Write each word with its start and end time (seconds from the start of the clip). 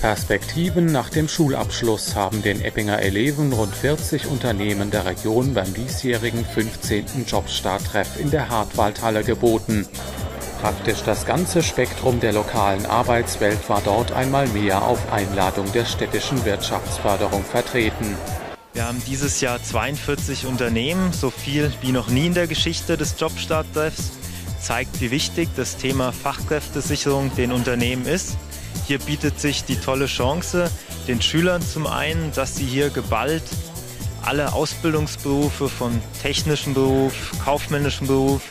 Perspektiven 0.00 0.86
nach 0.86 1.10
dem 1.10 1.26
Schulabschluss 1.26 2.14
haben 2.14 2.40
den 2.42 2.60
Eppinger 2.60 3.00
Eleven 3.00 3.52
rund 3.52 3.74
40 3.74 4.26
Unternehmen 4.26 4.92
der 4.92 5.06
Region 5.06 5.54
beim 5.54 5.74
diesjährigen 5.74 6.44
15. 6.44 7.26
Jobstarttreff 7.26 8.20
in 8.20 8.30
der 8.30 8.48
Hartwaldhalle 8.48 9.24
geboten. 9.24 9.88
Praktisch 10.60 11.02
das 11.04 11.26
ganze 11.26 11.64
Spektrum 11.64 12.20
der 12.20 12.32
lokalen 12.32 12.86
Arbeitswelt 12.86 13.68
war 13.68 13.82
dort 13.84 14.12
einmal 14.12 14.46
mehr 14.48 14.82
auf 14.82 15.12
Einladung 15.12 15.70
der 15.72 15.84
städtischen 15.84 16.44
Wirtschaftsförderung 16.44 17.42
vertreten. 17.42 18.16
Wir 18.74 18.86
haben 18.86 19.02
dieses 19.04 19.40
Jahr 19.40 19.60
42 19.60 20.46
Unternehmen, 20.46 21.12
so 21.12 21.30
viel 21.30 21.72
wie 21.80 21.90
noch 21.90 22.08
nie 22.08 22.26
in 22.26 22.34
der 22.34 22.46
Geschichte 22.46 22.96
des 22.96 23.16
Jobstarttreffs. 23.18 24.12
Zeigt, 24.60 25.00
wie 25.00 25.10
wichtig 25.10 25.48
das 25.56 25.76
Thema 25.76 26.12
Fachkräftesicherung 26.12 27.34
den 27.34 27.50
Unternehmen 27.50 28.06
ist. 28.06 28.36
Hier 28.86 28.98
bietet 28.98 29.40
sich 29.40 29.64
die 29.64 29.76
tolle 29.76 30.06
Chance 30.06 30.70
den 31.06 31.22
Schülern 31.22 31.62
zum 31.62 31.86
einen, 31.86 32.32
dass 32.32 32.56
sie 32.56 32.64
hier 32.64 32.90
geballt 32.90 33.42
alle 34.22 34.52
Ausbildungsberufe 34.52 35.68
von 35.68 36.02
technischen 36.20 36.74
Beruf, 36.74 37.32
kaufmännischen 37.44 38.06
Beruf 38.06 38.42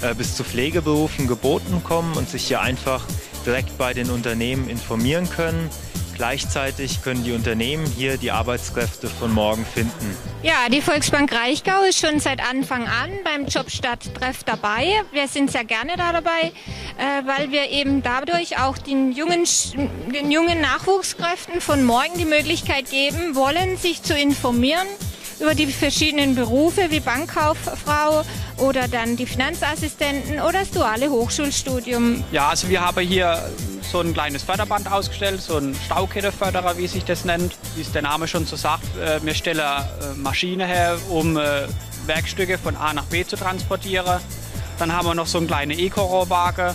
äh, 0.00 0.14
bis 0.14 0.36
zu 0.36 0.44
Pflegeberufen 0.44 1.26
geboten 1.26 1.82
kommen 1.84 2.14
und 2.14 2.30
sich 2.30 2.46
hier 2.46 2.62
einfach 2.62 3.04
direkt 3.44 3.76
bei 3.76 3.92
den 3.92 4.10
Unternehmen 4.10 4.70
informieren 4.70 5.28
können. 5.28 5.68
Gleichzeitig 6.18 7.00
können 7.02 7.22
die 7.22 7.30
Unternehmen 7.30 7.86
hier 7.86 8.16
die 8.16 8.32
Arbeitskräfte 8.32 9.06
von 9.06 9.32
morgen 9.32 9.64
finden. 9.64 10.16
Ja, 10.42 10.68
die 10.68 10.80
Volksbank 10.80 11.32
Reichgau 11.32 11.84
ist 11.88 12.00
schon 12.00 12.18
seit 12.18 12.40
Anfang 12.40 12.88
an 12.88 13.10
beim 13.22 13.46
Jobstadttreff 13.46 14.42
dabei. 14.42 15.00
Wir 15.12 15.28
sind 15.28 15.52
sehr 15.52 15.62
gerne 15.62 15.92
da 15.96 16.12
dabei, 16.12 16.52
äh, 16.98 17.24
weil 17.24 17.52
wir 17.52 17.70
eben 17.70 18.02
dadurch 18.02 18.58
auch 18.58 18.76
den 18.78 19.12
jungen, 19.12 19.44
den 20.12 20.32
jungen 20.32 20.60
Nachwuchskräften 20.60 21.60
von 21.60 21.84
morgen 21.84 22.18
die 22.18 22.24
Möglichkeit 22.24 22.90
geben 22.90 23.36
wollen, 23.36 23.76
sich 23.76 24.02
zu 24.02 24.18
informieren 24.18 24.88
über 25.38 25.54
die 25.54 25.66
verschiedenen 25.66 26.34
Berufe 26.34 26.90
wie 26.90 26.98
Bankkauffrau 26.98 28.24
oder 28.56 28.88
dann 28.88 29.16
die 29.16 29.26
Finanzassistenten 29.26 30.40
oder 30.40 30.60
das 30.60 30.70
duale 30.72 31.10
Hochschulstudium. 31.10 32.24
Ja, 32.32 32.48
also 32.48 32.68
wir 32.68 32.80
haben 32.84 33.06
hier 33.06 33.40
so 33.90 34.00
ein 34.00 34.12
kleines 34.12 34.42
Förderband 34.42 34.90
ausgestellt, 34.90 35.40
so 35.40 35.56
ein 35.56 35.74
Staukettenförderer, 35.86 36.76
wie 36.76 36.86
sich 36.86 37.04
das 37.04 37.24
nennt. 37.24 37.56
Wie 37.74 37.80
es 37.80 37.92
der 37.92 38.02
Name 38.02 38.28
schon 38.28 38.44
so 38.44 38.56
sagt, 38.56 38.84
äh, 38.98 39.20
wir 39.24 39.34
stellen 39.34 39.60
äh, 39.60 40.14
Maschine 40.16 40.66
her, 40.66 40.98
um 41.08 41.36
äh, 41.36 41.66
Werkstücke 42.06 42.58
von 42.58 42.76
A 42.76 42.92
nach 42.92 43.04
B 43.04 43.24
zu 43.24 43.36
transportieren. 43.36 44.20
Dann 44.78 44.92
haben 44.92 45.06
wir 45.06 45.14
noch 45.14 45.26
so 45.26 45.38
einen 45.38 45.46
kleinen 45.46 45.72
Eco-Rohrwagen, 45.72 46.74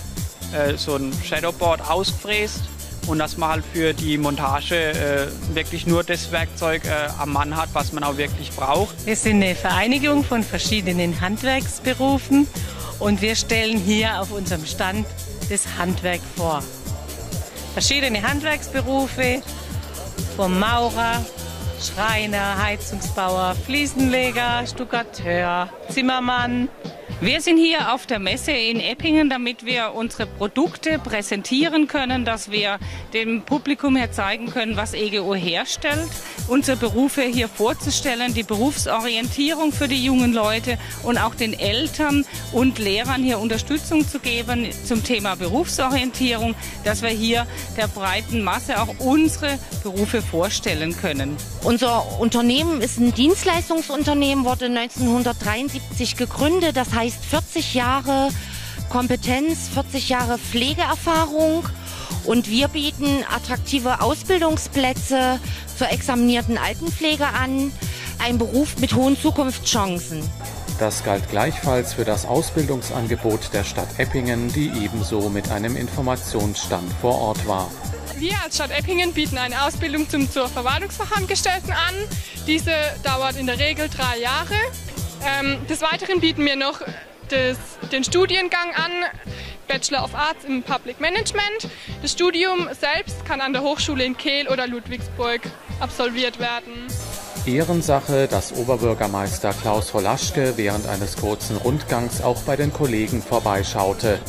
so 0.75 0.97
ein 0.97 1.11
Shadowboard 1.23 1.89
ausgefräst 1.89 2.61
und 3.07 3.17
dass 3.17 3.37
man 3.37 3.49
halt 3.49 3.63
für 3.73 3.93
die 3.93 4.17
Montage 4.17 4.75
äh, 4.75 5.55
wirklich 5.55 5.87
nur 5.87 6.03
das 6.03 6.31
Werkzeug 6.31 6.85
äh, 6.85 7.09
am 7.17 7.33
Mann 7.33 7.55
hat, 7.55 7.69
was 7.73 7.91
man 7.93 8.03
auch 8.03 8.17
wirklich 8.17 8.51
braucht. 8.51 9.05
Wir 9.05 9.15
sind 9.15 9.41
eine 9.41 9.55
Vereinigung 9.55 10.23
von 10.23 10.43
verschiedenen 10.43 11.21
Handwerksberufen 11.21 12.47
und 12.99 13.21
wir 13.21 13.35
stellen 13.35 13.79
hier 13.79 14.21
auf 14.21 14.31
unserem 14.31 14.65
Stand 14.65 15.07
das 15.49 15.65
Handwerk 15.77 16.21
vor 16.35 16.61
verschiedene 17.73 18.21
Handwerksberufe, 18.21 19.41
vom 20.35 20.59
Maurer, 20.59 21.25
Schreiner, 21.81 22.63
Heizungsbauer, 22.63 23.55
Fliesenleger, 23.65 24.65
Stuckateur, 24.65 25.69
Zimmermann, 25.89 26.69
wir 27.23 27.39
sind 27.39 27.57
hier 27.57 27.93
auf 27.93 28.05
der 28.05 28.19
Messe 28.19 28.51
in 28.51 28.81
Eppingen, 28.81 29.29
damit 29.29 29.65
wir 29.65 29.93
unsere 29.95 30.25
Produkte 30.25 30.99
präsentieren 30.99 31.87
können, 31.87 32.25
dass 32.25 32.51
wir 32.51 32.79
dem 33.13 33.43
Publikum 33.43 33.95
her 33.95 34.11
zeigen 34.11 34.49
können, 34.49 34.75
was 34.75 34.93
EGO 34.93 35.33
herstellt, 35.33 36.09
unsere 36.49 36.75
Berufe 36.75 37.21
hier 37.21 37.47
vorzustellen, 37.47 38.33
die 38.33 38.43
Berufsorientierung 38.43 39.71
für 39.71 39.87
die 39.87 40.03
jungen 40.03 40.33
Leute 40.33 40.77
und 41.03 41.17
auch 41.17 41.33
den 41.33 41.57
Eltern 41.57 42.25
und 42.51 42.77
Lehrern 42.77 43.23
hier 43.23 43.39
Unterstützung 43.39 44.05
zu 44.05 44.19
geben 44.19 44.67
zum 44.83 45.03
Thema 45.03 45.35
Berufsorientierung, 45.35 46.55
dass 46.83 47.03
wir 47.03 47.09
hier 47.09 47.47
der 47.77 47.87
breiten 47.87 48.43
Masse 48.43 48.81
auch 48.81 48.99
unsere 48.99 49.59
Berufe 49.81 50.21
vorstellen 50.21 50.95
können. 50.97 51.37
Unser 51.63 52.19
Unternehmen 52.19 52.81
ist 52.81 52.99
ein 52.99 53.13
Dienstleistungsunternehmen, 53.13 54.43
wurde 54.43 54.65
1973 54.65 56.17
gegründet. 56.17 56.75
Das 56.75 56.93
heißt, 56.93 57.12
heißt 57.13 57.25
40 57.25 57.73
Jahre 57.73 58.29
Kompetenz, 58.89 59.69
40 59.73 60.09
Jahre 60.09 60.37
Pflegeerfahrung 60.37 61.63
und 62.25 62.49
wir 62.49 62.67
bieten 62.67 63.23
attraktive 63.33 64.01
Ausbildungsplätze 64.01 65.39
zur 65.77 65.89
examinierten 65.89 66.57
Altenpflege 66.57 67.25
an, 67.25 67.71
ein 68.19 68.37
Beruf 68.37 68.77
mit 68.77 68.93
hohen 68.93 69.19
Zukunftschancen. 69.19 70.21
Das 70.79 71.03
galt 71.03 71.29
gleichfalls 71.29 71.93
für 71.93 72.05
das 72.05 72.25
Ausbildungsangebot 72.25 73.53
der 73.53 73.63
Stadt 73.63 73.87
Eppingen, 73.99 74.51
die 74.51 74.71
ebenso 74.83 75.29
mit 75.29 75.49
einem 75.51 75.75
Informationsstand 75.75 76.91
vor 77.01 77.19
Ort 77.19 77.47
war. 77.47 77.69
Wir 78.17 78.33
als 78.43 78.55
Stadt 78.55 78.71
Eppingen 78.71 79.13
bieten 79.13 79.37
eine 79.37 79.65
Ausbildung 79.65 80.09
zum 80.09 80.29
zur 80.29 80.47
Verwaltungsfachangestellten 80.47 81.71
an. 81.71 81.95
Diese 82.47 82.71
dauert 83.03 83.37
in 83.37 83.47
der 83.47 83.59
Regel 83.59 83.89
drei 83.89 84.19
Jahre. 84.19 84.55
Ähm, 85.25 85.65
des 85.67 85.81
Weiteren 85.81 86.19
bieten 86.19 86.45
wir 86.45 86.55
noch 86.55 86.81
das, 87.29 87.57
den 87.91 88.03
Studiengang 88.03 88.73
an, 88.75 88.91
Bachelor 89.67 90.03
of 90.03 90.13
Arts 90.13 90.43
im 90.45 90.63
Public 90.63 90.99
Management. 90.99 91.69
Das 92.01 92.11
Studium 92.11 92.67
selbst 92.79 93.25
kann 93.25 93.39
an 93.39 93.53
der 93.53 93.61
Hochschule 93.61 94.03
in 94.03 94.17
Kehl 94.17 94.47
oder 94.49 94.67
Ludwigsburg 94.67 95.41
absolviert 95.79 96.39
werden. 96.39 96.87
Ehrensache, 97.45 98.27
dass 98.27 98.53
Oberbürgermeister 98.53 99.53
Klaus 99.53 99.93
Holaschke 99.93 100.53
während 100.57 100.87
eines 100.87 101.17
kurzen 101.17 101.57
Rundgangs 101.57 102.21
auch 102.21 102.41
bei 102.43 102.55
den 102.55 102.73
Kollegen 102.73 103.21
vorbeischaute. 103.21 104.19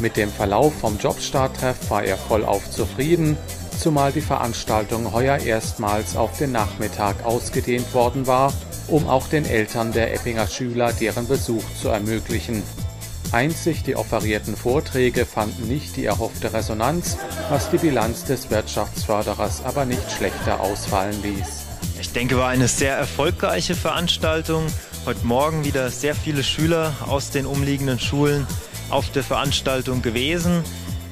Mit 0.00 0.16
dem 0.16 0.30
Verlauf 0.30 0.78
vom 0.78 0.98
Jobstarttreff 0.98 1.90
war 1.90 2.04
er 2.04 2.16
vollauf 2.16 2.70
zufrieden, 2.70 3.36
zumal 3.78 4.12
die 4.12 4.20
Veranstaltung 4.20 5.12
heuer 5.12 5.38
erstmals 5.38 6.16
auf 6.16 6.36
den 6.38 6.52
Nachmittag 6.52 7.24
ausgedehnt 7.24 7.92
worden 7.94 8.26
war 8.26 8.52
um 8.88 9.08
auch 9.08 9.28
den 9.28 9.44
Eltern 9.44 9.92
der 9.92 10.14
Eppinger 10.14 10.46
Schüler 10.46 10.92
deren 10.92 11.26
Besuch 11.26 11.64
zu 11.80 11.88
ermöglichen. 11.88 12.62
Einzig 13.32 13.82
die 13.82 13.96
offerierten 13.96 14.56
Vorträge 14.56 15.26
fanden 15.26 15.66
nicht 15.66 15.96
die 15.96 16.04
erhoffte 16.04 16.52
Resonanz, 16.52 17.16
was 17.50 17.70
die 17.70 17.78
Bilanz 17.78 18.24
des 18.24 18.50
Wirtschaftsförderers 18.50 19.64
aber 19.64 19.84
nicht 19.84 20.10
schlechter 20.12 20.60
ausfallen 20.60 21.20
ließ. 21.22 21.66
Ich 22.00 22.12
denke, 22.12 22.36
war 22.36 22.48
eine 22.48 22.68
sehr 22.68 22.96
erfolgreiche 22.96 23.74
Veranstaltung. 23.74 24.66
Heute 25.06 25.26
Morgen 25.26 25.64
wieder 25.64 25.90
sehr 25.90 26.14
viele 26.14 26.44
Schüler 26.44 26.94
aus 27.06 27.30
den 27.30 27.46
umliegenden 27.46 27.98
Schulen 27.98 28.46
auf 28.90 29.10
der 29.10 29.24
Veranstaltung 29.24 30.02
gewesen. 30.02 30.62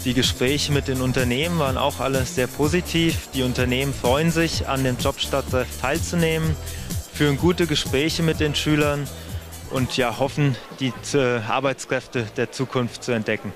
Die 0.05 0.15
Gespräche 0.15 0.71
mit 0.71 0.87
den 0.87 1.01
Unternehmen 1.01 1.59
waren 1.59 1.79
auch 1.79 1.99
alle 1.99 2.25
sehr 2.27 2.47
positiv. 2.47 3.29
Die 3.35 3.43
Unternehmen 3.43 3.95
freuen 3.95 4.31
sich, 4.31 4.69
an 4.69 4.85
dem 4.85 4.99
Jobstadttreff 4.99 5.67
teilzunehmen 5.81 6.55
führen 7.15 7.39
gute 7.39 7.67
Gespräche 7.67 8.25
mit 8.25 8.41
den 8.41 8.55
Schülern 8.57 9.07
und 9.71 9.97
ja, 9.97 10.19
hoffen, 10.19 10.57
die 10.81 10.93
Arbeitskräfte 11.49 12.27
der 12.37 12.51
Zukunft 12.51 13.05
zu 13.05 13.13
entdecken. 13.13 13.53